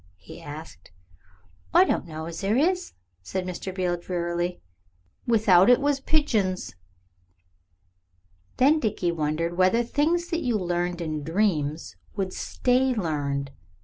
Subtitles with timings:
[0.17, 0.89] he asked.
[1.75, 3.71] "I don't know as there is," said Mr.
[3.71, 4.59] Beale drearily;
[5.27, 6.73] "without it was pigeons."
[8.57, 13.51] Then Dickie wondered whether things that you learned in dreams would "stay learned."